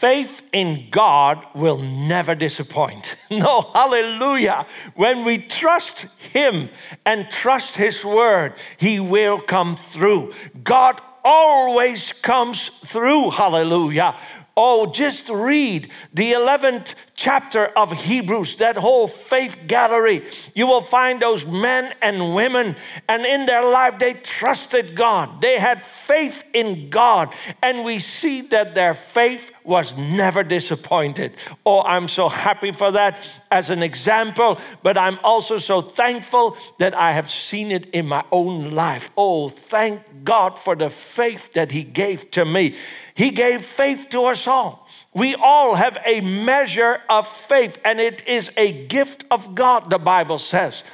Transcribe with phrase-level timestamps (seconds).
[0.00, 3.16] Faith in God will never disappoint.
[3.30, 4.64] No, hallelujah.
[4.94, 6.70] When we trust Him
[7.04, 10.32] and trust His word, He will come through.
[10.64, 14.16] God always comes through, hallelujah.
[14.56, 20.24] Oh, just read the 11th chapter of Hebrews, that whole faith gallery.
[20.54, 22.76] You will find those men and women,
[23.06, 25.42] and in their life they trusted God.
[25.42, 27.28] They had faith in God,
[27.62, 31.36] and we see that their faith was never disappointed.
[31.66, 36.96] Oh, I'm so happy for that as an example, but I'm also so thankful that
[36.96, 39.10] I have seen it in my own life.
[39.14, 42.76] Oh, thank God for the faith that He gave to me.
[43.14, 44.79] He gave faith to us all.
[45.14, 49.98] We all have a measure of faith, and it is a gift of God, the
[49.98, 50.84] Bible says.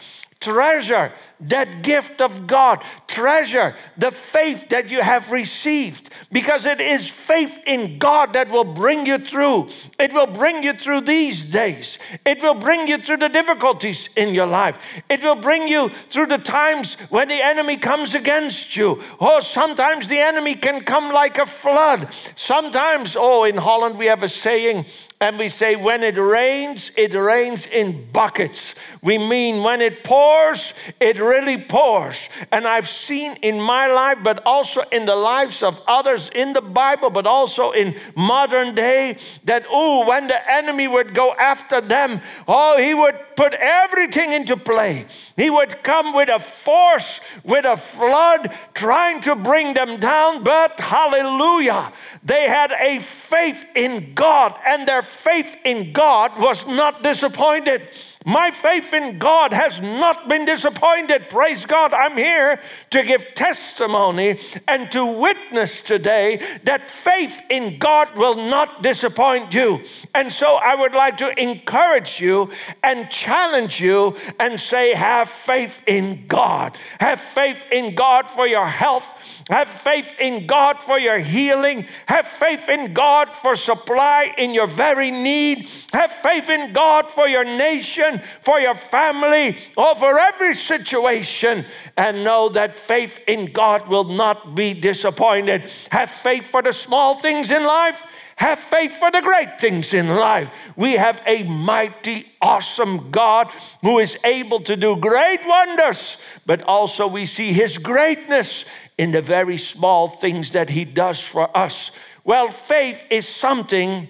[0.41, 2.83] Treasure that gift of God.
[3.07, 8.65] Treasure the faith that you have received because it is faith in God that will
[8.65, 9.69] bring you through.
[9.99, 11.99] It will bring you through these days.
[12.25, 15.03] It will bring you through the difficulties in your life.
[15.09, 19.03] It will bring you through the times when the enemy comes against you.
[19.21, 22.13] Oh, sometimes the enemy can come like a flood.
[22.35, 24.87] Sometimes, oh, in Holland we have a saying,
[25.19, 28.75] and we say, when it rains, it rains in buckets.
[29.03, 32.29] We mean when it pours, it really pours.
[32.53, 36.61] And I've seen in my life, but also in the lives of others in the
[36.61, 42.21] Bible, but also in modern day, that, oh, when the enemy would go after them,
[42.47, 45.07] oh, he would put everything into play.
[45.37, 50.45] He would come with a force, with a flood, trying to bring them down.
[50.45, 57.03] But hallelujah, they had a faith in God, and their faith in God was not
[57.03, 57.89] disappointed.
[58.27, 61.31] My faith in God has not been disappointed.
[61.31, 61.95] Praise God.
[61.95, 68.83] I'm here to give testimony and to witness today that faith in God will not
[68.83, 69.81] disappoint you.
[70.13, 72.51] And so I would like to encourage you
[72.83, 76.77] and challenge you and say, have faith in God.
[76.99, 79.09] Have faith in God for your health
[79.51, 81.87] have faith in God for your healing.
[82.07, 85.71] Have faith in God for supply in your very need.
[85.93, 91.65] Have faith in God for your nation, for your family, or for every situation.
[91.97, 95.71] And know that faith in God will not be disappointed.
[95.93, 98.05] Have faith for the small things in life.
[98.37, 100.51] Have faith for the great things in life.
[100.77, 103.49] We have a mighty, awesome God
[103.83, 108.67] who is able to do great wonders, but also we see his greatness
[108.99, 111.91] in the very small things that He does for us.
[112.25, 114.09] Well, faith is something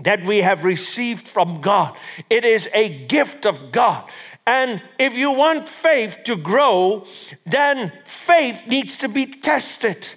[0.00, 1.96] that we have received from God,
[2.30, 4.08] it is a gift of God.
[4.46, 7.06] And if you want faith to grow,
[7.44, 10.08] then faith needs to be tested.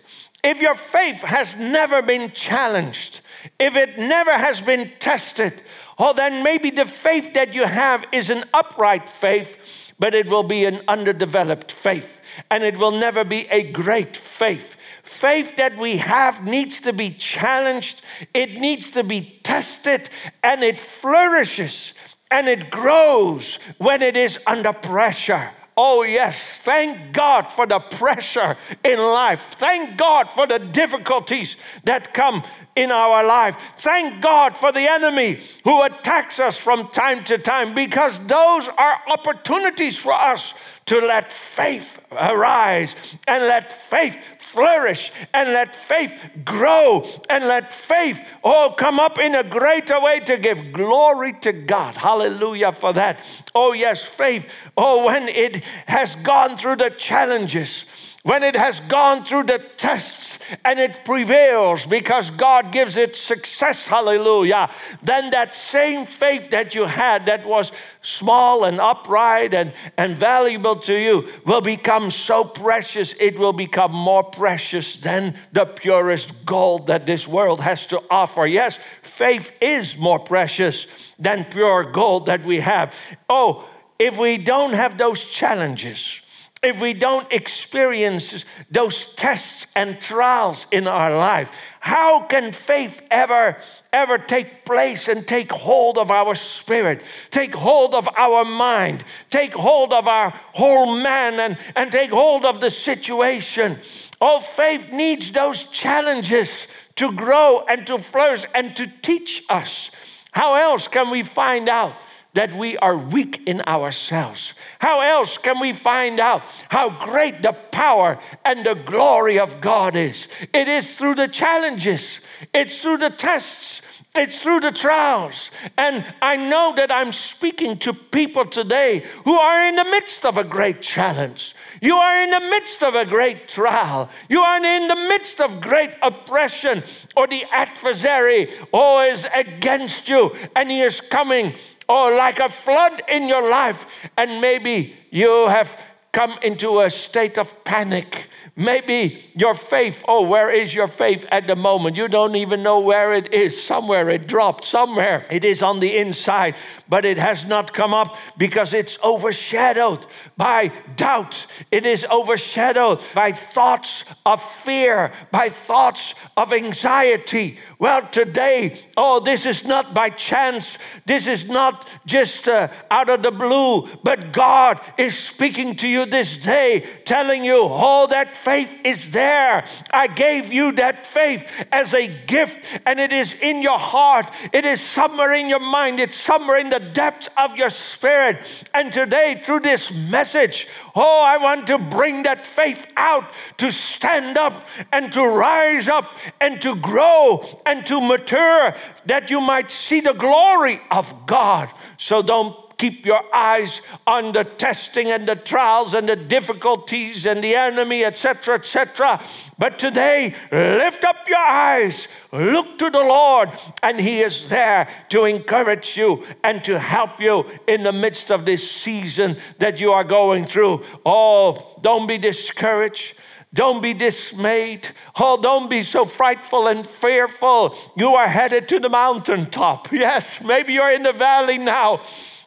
[0.41, 3.19] If your faith has never been challenged,
[3.59, 5.53] if it never has been tested,
[5.97, 10.43] oh, then maybe the faith that you have is an upright faith, but it will
[10.43, 14.75] be an underdeveloped faith and it will never be a great faith.
[15.03, 18.01] Faith that we have needs to be challenged,
[18.33, 20.09] it needs to be tested,
[20.43, 21.93] and it flourishes
[22.29, 25.51] and it grows when it is under pressure.
[25.83, 26.59] Oh, yes.
[26.59, 29.41] Thank God for the pressure in life.
[29.41, 32.43] Thank God for the difficulties that come
[32.75, 33.55] in our life.
[33.77, 39.01] Thank God for the enemy who attacks us from time to time because those are
[39.07, 40.53] opportunities for us
[40.85, 42.95] to let faith arise
[43.27, 46.13] and let faith flourish and let faith
[46.43, 51.53] grow and let faith oh come up in a greater way to give glory to
[51.53, 51.95] God.
[51.95, 53.23] Hallelujah for that.
[53.55, 54.53] Oh yes, faith.
[54.75, 57.85] Oh when it has gone through the challenges
[58.23, 63.87] when it has gone through the tests and it prevails because God gives it success,
[63.87, 64.69] hallelujah,
[65.01, 67.71] then that same faith that you had that was
[68.03, 73.91] small and upright and, and valuable to you will become so precious, it will become
[73.91, 78.45] more precious than the purest gold that this world has to offer.
[78.45, 80.85] Yes, faith is more precious
[81.17, 82.95] than pure gold that we have.
[83.27, 86.20] Oh, if we don't have those challenges,
[86.63, 93.57] if we don't experience those tests and trials in our life, how can faith ever,
[93.91, 99.53] ever take place and take hold of our spirit, take hold of our mind, take
[99.53, 103.77] hold of our whole man, and, and take hold of the situation?
[104.21, 109.89] Oh, faith needs those challenges to grow and to flourish and to teach us.
[110.31, 111.95] How else can we find out?
[112.33, 114.53] That we are weak in ourselves.
[114.79, 119.95] How else can we find out how great the power and the glory of God
[119.95, 120.27] is?
[120.53, 122.21] It is through the challenges.
[122.53, 123.81] it's through the tests,
[124.15, 125.51] it's through the trials.
[125.77, 130.37] And I know that I'm speaking to people today who are in the midst of
[130.37, 131.55] a great challenge.
[131.81, 134.09] You are in the midst of a great trial.
[134.29, 136.83] You are in the midst of great oppression,
[137.15, 141.55] or the adversary is against you, and he is coming,
[141.87, 144.09] or like a flood in your life.
[144.17, 145.77] And maybe you have
[146.11, 151.47] come into a state of panic Maybe your faith, oh, where is your faith at
[151.47, 151.95] the moment?
[151.95, 153.61] You don't even know where it is.
[153.61, 156.55] Somewhere it dropped, somewhere it is on the inside,
[156.89, 160.05] but it has not come up because it's overshadowed
[160.35, 161.47] by doubt.
[161.71, 167.57] It is overshadowed by thoughts of fear, by thoughts of anxiety.
[167.79, 170.77] Well, today, oh, this is not by chance.
[171.05, 176.00] This is not just uh, out of the blue, but God is speaking to you
[176.05, 179.65] this day, telling you, oh, that faith is there.
[179.91, 184.29] I gave you that faith as a gift, and it is in your heart.
[184.53, 185.99] It is somewhere in your mind.
[185.99, 188.37] It's somewhere in the depths of your spirit.
[188.73, 193.25] And today, through this message, oh, I want to bring that faith out
[193.57, 198.75] to stand up and to rise up and to grow and to mature
[199.05, 201.69] that you might see the glory of God.
[201.97, 207.43] So don't keep your eyes on the testing and the trials and the difficulties and
[207.43, 209.21] the enemy, etc., etc.
[209.59, 213.49] But today, lift up your eyes, look to the Lord,
[213.83, 218.45] and He is there to encourage you and to help you in the midst of
[218.45, 220.83] this season that you are going through.
[221.05, 223.13] Oh, don't be discouraged.
[223.53, 224.87] Don't be dismayed.
[225.19, 227.75] Oh, don't be so frightful and fearful.
[227.97, 229.91] You are headed to the mountaintop.
[230.01, 232.01] Yes, maybe you're in the valley now.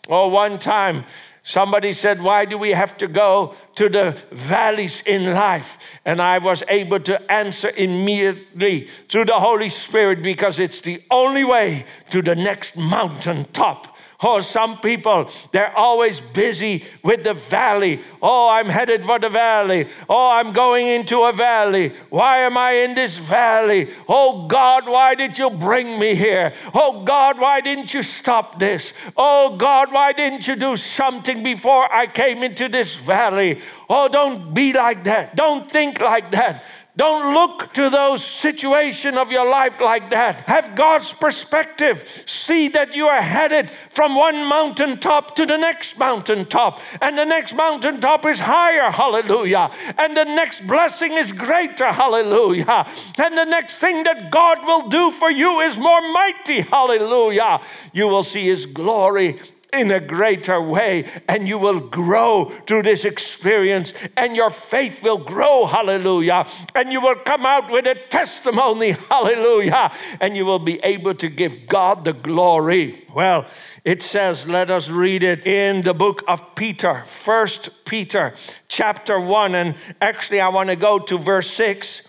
[0.08, 1.04] Oh, one time
[1.42, 5.78] somebody said, Why do we have to go to the valleys in life?
[6.04, 11.44] And I was able to answer immediately through the Holy Spirit because it's the only
[11.44, 13.90] way to the next mountain mountaintop.
[14.22, 18.00] Oh, some people, they're always busy with the valley.
[18.22, 19.86] Oh, I'm headed for the valley.
[20.08, 21.90] Oh, I'm going into a valley.
[22.08, 23.88] Why am I in this valley?
[24.08, 26.54] Oh, God, why did you bring me here?
[26.72, 28.94] Oh, God, why didn't you stop this?
[29.14, 33.60] Oh, God, why didn't you do something before I came into this valley?
[33.88, 35.36] Oh, don't be like that.
[35.36, 36.64] Don't think like that.
[36.96, 40.42] Don't look to those situations of your life like that.
[40.46, 42.22] Have God's perspective.
[42.24, 47.54] See that you are headed from one mountaintop to the next mountaintop, and the next
[47.54, 49.72] mountaintop is higher, hallelujah.
[49.98, 52.86] And the next blessing is greater, hallelujah.
[53.18, 57.60] And the next thing that God will do for you is more mighty, hallelujah.
[57.92, 59.40] You will see His glory
[59.74, 65.18] in a greater way, and you will grow through this experience, and your faith will
[65.18, 66.46] grow, hallelujah.
[66.74, 71.28] And you will come out with a testimony, hallelujah, and you will be able to
[71.28, 73.04] give God the glory.
[73.14, 73.46] Well,
[73.84, 78.32] it says, let us read it in the book of Peter, First Peter,
[78.66, 79.54] chapter 1.
[79.54, 82.03] And actually, I want to go to verse 6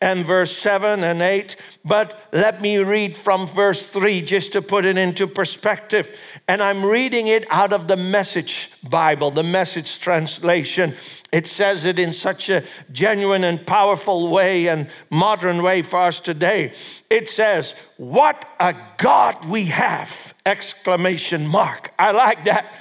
[0.00, 1.56] and verse 7 and 8.
[1.84, 6.16] But let me read from verse 3 just to put it into perspective.
[6.48, 10.94] And I'm reading it out of the Message Bible, the Message translation.
[11.32, 16.18] It says it in such a genuine and powerful way and modern way for us
[16.18, 16.72] today.
[17.10, 20.34] It says, What a God we have!
[20.46, 21.92] Exclamation mark.
[21.98, 22.74] I like that.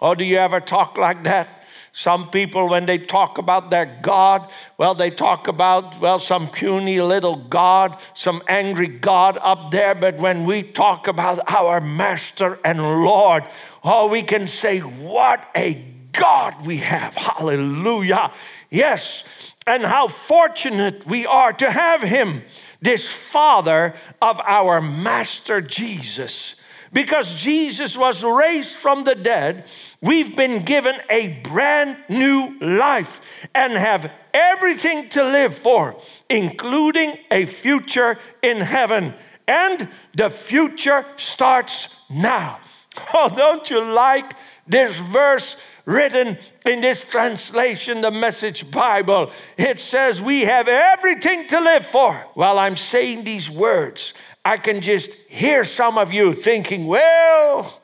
[0.00, 1.59] Oh, do you ever talk like that?
[1.92, 7.00] Some people, when they talk about their God, well, they talk about, well, some puny
[7.00, 9.94] little God, some angry God up there.
[9.94, 13.44] But when we talk about our Master and Lord,
[13.82, 17.14] oh, we can say, what a God we have.
[17.16, 18.32] Hallelujah.
[18.70, 19.54] Yes.
[19.66, 22.42] And how fortunate we are to have Him,
[22.80, 26.59] this Father of our Master Jesus.
[26.92, 29.64] Because Jesus was raised from the dead
[30.02, 33.20] We've been given a brand new life
[33.54, 35.94] and have everything to live for,
[36.30, 39.12] including a future in heaven.
[39.46, 42.60] And the future starts now.
[43.14, 44.32] Oh, don't you like
[44.66, 49.30] this verse written in this translation, the Message Bible?
[49.56, 52.14] It says, We have everything to live for.
[52.34, 54.12] While I'm saying these words,
[54.44, 57.80] I can just hear some of you thinking, Well,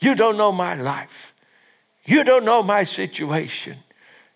[0.00, 1.32] you don't know my life.
[2.04, 3.78] You don't know my situation.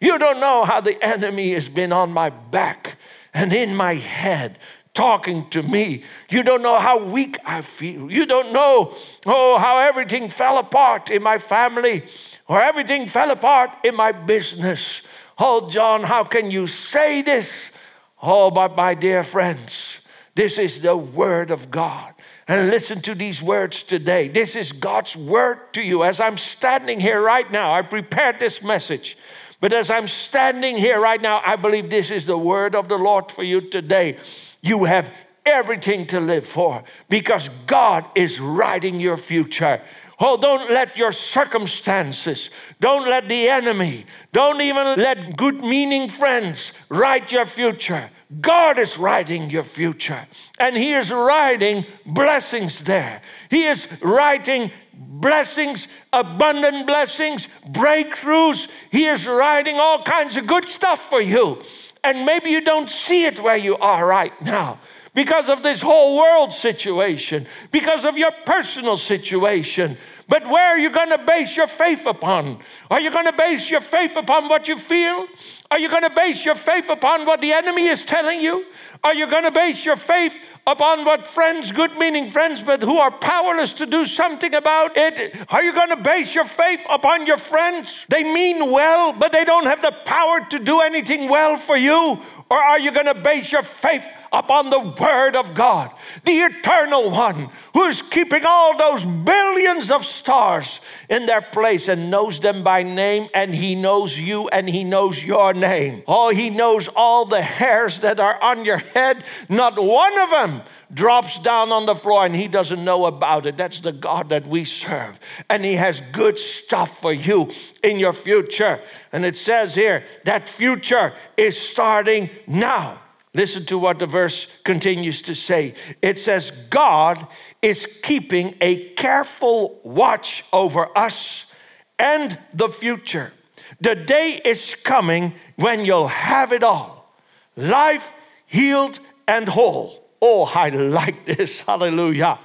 [0.01, 2.97] You don't know how the enemy has been on my back
[3.35, 4.59] and in my head
[4.97, 6.03] talking to me.
[6.31, 8.11] You don't know how weak I feel.
[8.11, 8.95] You don't know,
[9.27, 12.03] oh, how everything fell apart in my family
[12.49, 15.03] or everything fell apart in my business.
[15.39, 17.77] Oh, John, how can you say this?
[18.23, 20.01] Oh, but my dear friends,
[20.37, 22.13] This is the Word of God.
[22.47, 24.29] And listen to these words today.
[24.29, 26.05] This is God's Word to you.
[26.05, 29.17] As I'm standing here right now, I prepared this message.
[29.63, 32.99] But as I'm standing here right now, I believe this is the Word of the
[32.99, 34.19] Lord for you today.
[34.61, 35.11] You have
[35.47, 39.81] everything to live for because God is writing your future.
[40.21, 46.73] Oh, don't let your circumstances, don't let the enemy, don't even let good meaning friends
[46.91, 48.11] write your future.
[48.41, 50.27] God is writing your future,
[50.59, 53.23] and He is writing blessings there.
[53.51, 58.69] He is writing blessings, abundant blessings, breakthroughs.
[58.91, 61.63] He is writing all kinds of good stuff for you.
[62.03, 64.79] And maybe you don't see it where you are right now
[65.15, 69.97] because of this whole world situation, because of your personal situation.
[70.29, 72.59] But where are you going to base your faith upon?
[72.91, 75.27] Are you going to base your faith upon what you feel?
[75.71, 78.67] Are you going to base your faith upon what the enemy is telling you?
[79.05, 82.99] Are you going to base your faith upon what friends, good meaning friends, but who
[82.99, 85.37] are powerless to do something about it?
[85.53, 88.05] Are you going to base your faith upon your friends?
[88.09, 92.19] They mean well, but they don't have the power to do anything well for you.
[92.51, 95.91] Or are you going to base your faith upon the Word of God,
[96.25, 102.11] the eternal one who is keeping all those billions of stars in their place and
[102.11, 106.03] knows them by name, and He knows you and He knows your name.
[106.07, 110.63] Oh, He knows all the hairs that are on your head, not one of them
[110.93, 113.57] drops down on the floor and he doesn't know about it.
[113.57, 115.19] That's the God that we serve.
[115.51, 117.51] And he has good stuff for you
[117.83, 118.81] in your future.
[119.13, 123.01] And it says here that future is starting now.
[123.37, 125.75] Listen to what the verse continues to say.
[126.01, 127.27] It says, God
[127.61, 131.53] is keeping a careful watch over us
[131.99, 133.35] and the future.
[133.79, 137.15] The day is coming when you'll have it all
[137.57, 138.15] life,
[138.47, 140.03] healed, and whole.
[140.23, 141.61] Oh, I like this.
[141.67, 142.39] Hallelujah.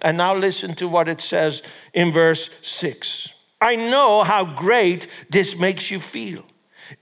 [0.00, 1.60] And now listen to what it says
[1.92, 3.34] in verse 6.
[3.60, 6.46] I know how great this makes you feel,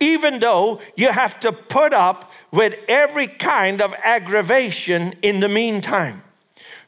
[0.00, 6.22] even though you have to put up with every kind of aggravation in the meantime.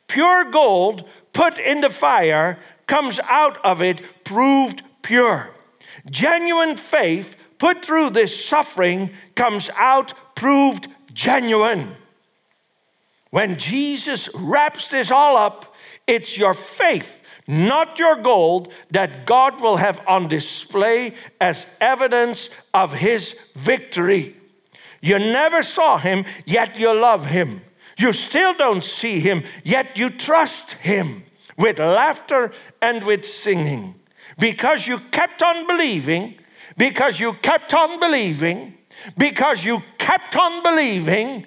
[0.06, 2.56] Pure gold put in the fire
[2.86, 5.50] comes out of it proved pure.
[6.08, 11.96] Genuine faith put through this suffering comes out proved genuine.
[13.30, 15.74] When Jesus wraps this all up,
[16.06, 22.94] it's your faith, not your gold, that God will have on display as evidence of
[22.94, 24.36] his victory.
[25.06, 27.60] You never saw him, yet you love him.
[27.96, 31.24] You still don't see him, yet you trust him
[31.56, 33.94] with laughter and with singing.
[34.38, 36.34] Because you kept on believing,
[36.76, 38.74] because you kept on believing,
[39.16, 41.46] because you kept on believing.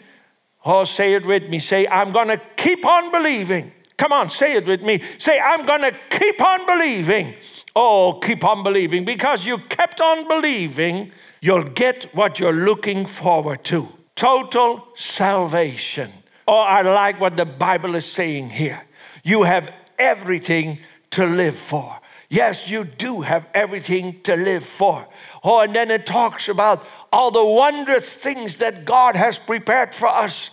[0.66, 1.60] Oh, say it with me.
[1.60, 3.74] Say, I'm going to keep on believing.
[3.98, 5.02] Come on, say it with me.
[5.18, 7.36] Say, I'm going to keep on believing.
[7.76, 9.04] Oh, keep on believing.
[9.04, 11.12] Because you kept on believing,
[11.42, 16.12] you'll get what you're looking forward to total salvation.
[16.48, 18.86] Oh, I like what the Bible is saying here.
[19.24, 20.80] You have everything
[21.12, 22.00] to live for.
[22.30, 25.08] Yes, you do have everything to live for.
[25.44, 30.08] Oh, and then it talks about all the wondrous things that God has prepared for
[30.08, 30.52] us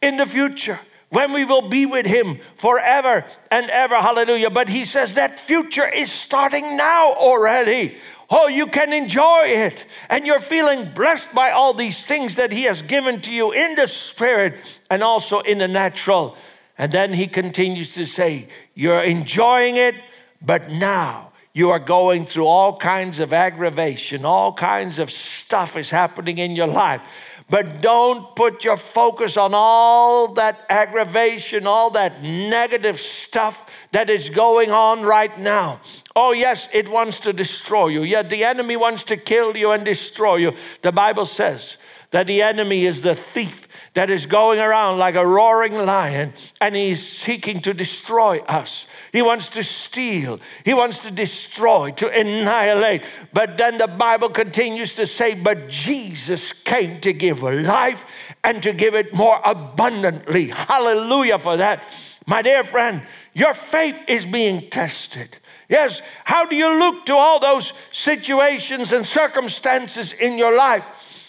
[0.00, 0.78] in the future
[1.08, 3.96] when we will be with Him forever and ever.
[3.96, 4.50] Hallelujah.
[4.50, 7.96] But He says that future is starting now already.
[8.28, 9.86] Oh, you can enjoy it.
[10.10, 13.76] And you're feeling blessed by all these things that He has given to you in
[13.76, 14.54] the spirit
[14.90, 16.36] and also in the natural.
[16.76, 19.94] And then He continues to say, You're enjoying it,
[20.42, 25.88] but now you are going through all kinds of aggravation, all kinds of stuff is
[25.88, 27.00] happening in your life.
[27.48, 34.28] But don't put your focus on all that aggravation, all that negative stuff that is
[34.28, 35.80] going on right now.
[36.18, 38.02] Oh, yes, it wants to destroy you.
[38.02, 40.54] Yeah, the enemy wants to kill you and destroy you.
[40.80, 41.76] The Bible says
[42.10, 46.74] that the enemy is the thief that is going around like a roaring lion and
[46.74, 48.86] he's seeking to destroy us.
[49.12, 53.02] He wants to steal, he wants to destroy, to annihilate.
[53.34, 58.72] But then the Bible continues to say, But Jesus came to give life and to
[58.72, 60.48] give it more abundantly.
[60.48, 61.82] Hallelujah for that.
[62.26, 63.02] My dear friend,
[63.34, 65.38] your faith is being tested.
[65.68, 70.84] Yes, how do you look to all those situations and circumstances in your life?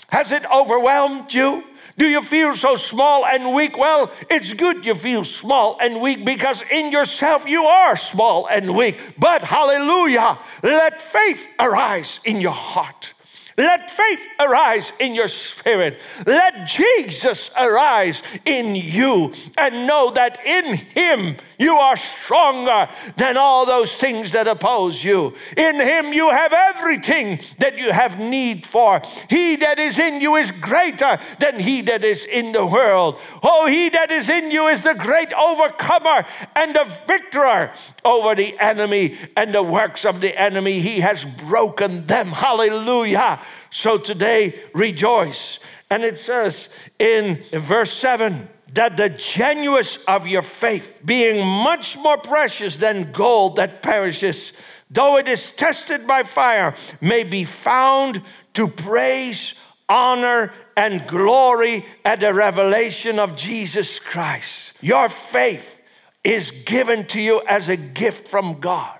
[0.10, 1.63] Has it overwhelmed you?
[1.98, 3.75] Do you feel so small and weak?
[3.75, 8.75] Well, it's good you feel small and weak because in yourself you are small and
[8.75, 9.00] weak.
[9.17, 13.13] But hallelujah, let faith arise in your heart.
[13.58, 16.00] Let faith arise in your spirit.
[16.27, 23.66] Let Jesus arise in you and know that in Him you are stronger than all
[23.66, 25.34] those things that oppose you.
[25.56, 29.02] In Him you have everything that you have need for.
[29.30, 33.20] He that is in you is greater than he that is in the world.
[33.44, 37.72] Oh, he that is in you is the great overcomer and the victor
[38.06, 40.80] over the enemy and the works of the enemy.
[40.80, 42.28] He has broken them.
[42.28, 43.40] Hallelujah.
[43.70, 45.60] So today, rejoice.
[45.90, 52.17] And it says in verse 7 that the genuineness of your faith, being much more
[52.17, 54.53] precious than gold that perishes,
[54.89, 58.21] though it is tested by fire, may be found
[58.53, 59.53] to praise,
[59.88, 64.74] honor, and glory at the revelation of Jesus Christ.
[64.81, 65.81] Your faith
[66.24, 69.00] is given to you as a gift from God.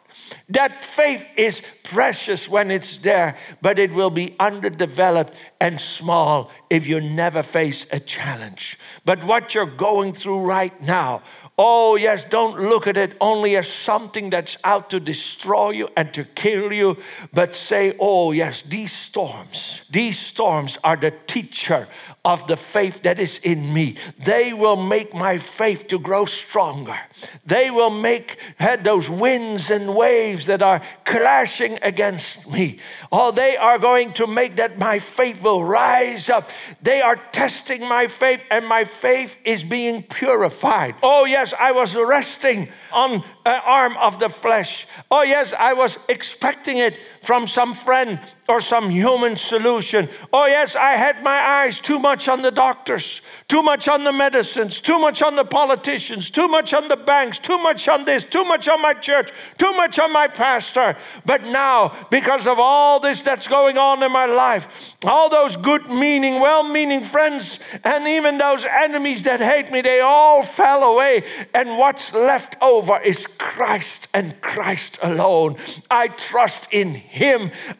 [0.50, 6.88] That faith is precious when it's there, but it will be underdeveloped and small if
[6.88, 8.80] you never face a challenge.
[9.08, 11.22] But what you're going through right now,
[11.60, 16.14] Oh, yes, don't look at it only as something that's out to destroy you and
[16.14, 16.98] to kill you,
[17.34, 21.88] but say, oh, yes, these storms, these storms are the teacher
[22.24, 23.96] of the faith that is in me.
[24.20, 27.00] They will make my faith to grow stronger.
[27.46, 32.80] They will make had those winds and waves that are clashing against me.
[33.12, 36.52] Oh, they are going to make that my faith will rise up.
[36.84, 40.96] They are testing my faith, and my faith is being purified.
[41.02, 44.88] Oh, yes yes, I was resting on an arm of the flesh.
[45.10, 46.96] Oh, yes, I was expecting it
[47.28, 48.18] from some friend
[48.48, 50.08] or some human solution.
[50.32, 53.20] Oh, yes, I had my eyes too much on the doctors,
[53.50, 57.38] too much on the medicines, too much on the politicians, too much on the banks,
[57.38, 60.96] too much on this, too much on my church, too much on my pastor.
[61.26, 65.90] But now, because of all this that's going on in my life, all those good
[65.90, 71.26] meaning, well meaning friends, and even those enemies that hate me, they all fell away.
[71.54, 75.58] And what's left over is Christ and Christ alone.
[75.92, 77.17] I trust in Him.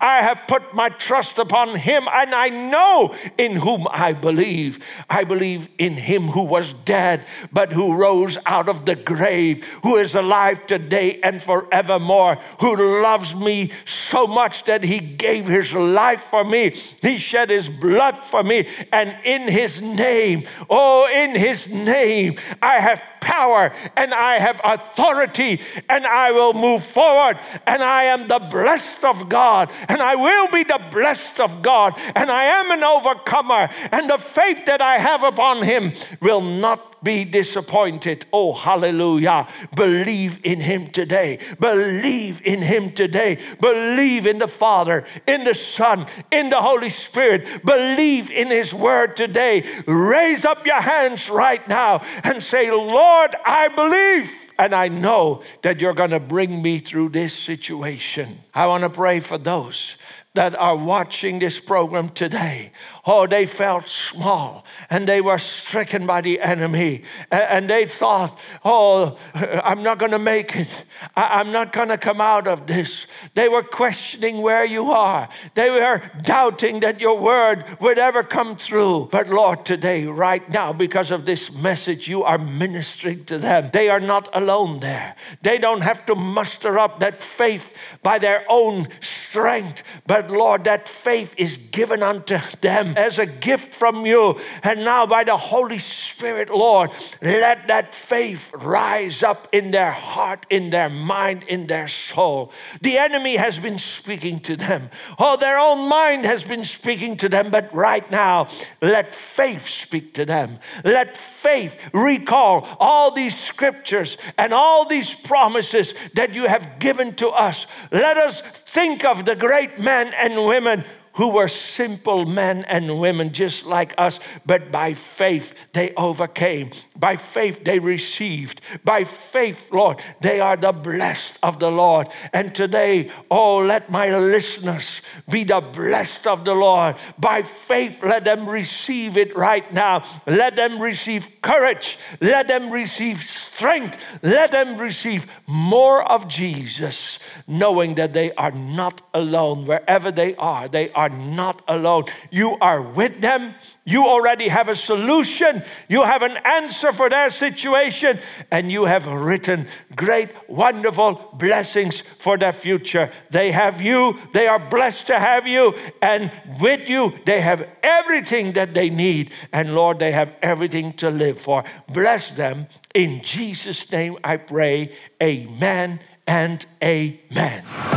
[0.02, 4.84] I have put my trust upon him, and I know in whom I believe.
[5.10, 9.98] I believe in him who was dead, but who rose out of the grave, who
[9.98, 16.22] is alive today and forevermore, who loves me so much that he gave his life
[16.22, 16.72] for me.
[17.02, 22.76] He shed his blood for me, and in his name, oh, in his name, I
[22.76, 25.60] have power and I have authority
[25.90, 27.38] and I will move forward
[27.68, 31.94] and I am the blessed of God and I will be the blessed of God
[32.16, 36.97] and I am an overcomer and the faith that I have upon him will not
[37.08, 38.26] be disappointed.
[38.34, 39.48] Oh, hallelujah.
[39.74, 41.40] Believe in Him today.
[41.58, 43.40] Believe in Him today.
[43.62, 47.64] Believe in the Father, in the Son, in the Holy Spirit.
[47.64, 49.64] Believe in His Word today.
[49.88, 54.30] Raise up your hands right now and say, Lord, I believe.
[54.60, 58.40] And I know that you're going to bring me through this situation.
[58.54, 59.96] I want to pray for those
[60.34, 62.72] that are watching this program today.
[63.08, 67.04] Oh, they felt small and they were stricken by the enemy.
[67.32, 70.86] And they thought, oh, I'm not going to make it.
[71.16, 73.08] I'm not going to come out of this.
[73.34, 75.28] They were questioning where you are.
[75.56, 79.10] They were doubting that your word would ever come through.
[79.12, 83.72] But Lord, today, right now, because of this message, you are ministering to them.
[83.74, 85.16] They are not alone there.
[85.42, 88.88] They don't have to muster up that faith by their own
[89.30, 94.40] strength, but Lord, that faith is given unto them as a gift from you.
[94.64, 100.46] And now, by the Holy Spirit, Lord, let that faith rise up in their heart,
[100.50, 102.52] in their mind, in their soul.
[102.82, 104.90] The enemy has been speaking to them.
[105.20, 107.52] Oh, their own mind has been speaking to them.
[107.52, 108.48] But right now,
[108.82, 110.60] let faith speak to them.
[110.84, 117.28] Let faith recall all these scriptures and all these promises that you have given to
[117.30, 117.68] us.
[117.92, 118.42] Let us
[118.78, 120.84] think of the great men and women
[121.18, 126.72] who were simple men and women just like us, but by faith they overcame.
[126.96, 128.62] By faith they received.
[128.84, 132.08] By faith, Lord, they are the blessed of the Lord.
[132.34, 136.96] And today, oh, let my listeners be the blessed of the Lord.
[137.20, 140.04] By faith, let them receive it right now.
[140.26, 141.98] Let them receive courage.
[142.22, 144.20] Let them receive strength.
[144.22, 149.66] Let them receive more of Jesus, knowing that they are not alone.
[149.66, 152.06] Wherever they are, they are are not alone.
[152.32, 153.56] You are with them.
[153.86, 155.64] You already have a solution.
[155.88, 158.20] You have an answer for their situation,
[158.52, 163.10] and you have written great, wonderful blessings for their future.
[163.30, 168.54] They have you, they are blessed to have you, and with you, they have everything
[168.54, 169.32] that they need.
[169.54, 171.64] And Lord, they have everything to live for.
[171.94, 172.68] Bless them.
[172.94, 174.92] In Jesus' name I pray.
[175.24, 177.97] Amen and amen.